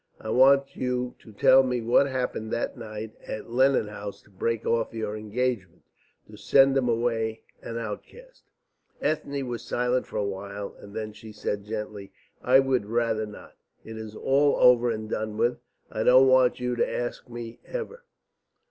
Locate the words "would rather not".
12.59-13.53